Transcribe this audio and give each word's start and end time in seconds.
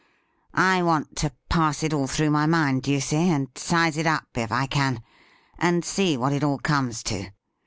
I 0.55 0.81
want 0.81 1.15
to 1.17 1.31
pass 1.47 1.83
it 1.83 1.93
all 1.93 2.07
through 2.07 2.31
my 2.31 2.47
mind, 2.47 2.81
do 2.81 2.91
you 2.91 2.99
see, 2.99 3.29
and 3.29 3.49
size 3.55 3.97
it 3.97 4.07
up, 4.07 4.25
if 4.33 4.51
I 4.51 4.65
can, 4.65 5.03
and 5.59 5.85
see 5.85 6.17
what 6.17 6.33
it 6.33 6.43
all 6.43 6.57
comes 6.57 7.03
to. 7.03 7.29